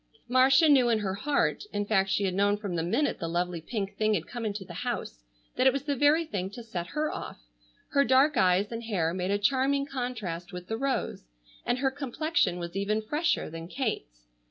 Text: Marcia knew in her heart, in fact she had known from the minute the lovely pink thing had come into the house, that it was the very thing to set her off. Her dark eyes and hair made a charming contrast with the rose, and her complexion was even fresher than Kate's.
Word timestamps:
Marcia 0.27 0.67
knew 0.67 0.89
in 0.89 0.97
her 0.97 1.13
heart, 1.13 1.61
in 1.71 1.85
fact 1.85 2.09
she 2.09 2.23
had 2.23 2.33
known 2.33 2.57
from 2.57 2.75
the 2.75 2.81
minute 2.81 3.19
the 3.19 3.27
lovely 3.27 3.61
pink 3.61 3.95
thing 3.97 4.15
had 4.15 4.25
come 4.25 4.47
into 4.47 4.65
the 4.65 4.73
house, 4.81 5.21
that 5.55 5.67
it 5.67 5.71
was 5.73 5.83
the 5.83 5.95
very 5.95 6.25
thing 6.25 6.49
to 6.49 6.63
set 6.63 6.87
her 6.87 7.11
off. 7.11 7.39
Her 7.89 8.03
dark 8.03 8.35
eyes 8.35 8.71
and 8.71 8.81
hair 8.85 9.13
made 9.13 9.29
a 9.29 9.37
charming 9.37 9.85
contrast 9.85 10.51
with 10.51 10.65
the 10.69 10.77
rose, 10.77 11.27
and 11.67 11.77
her 11.77 11.91
complexion 11.91 12.57
was 12.57 12.75
even 12.75 13.03
fresher 13.03 13.47
than 13.51 13.67
Kate's. 13.67 14.25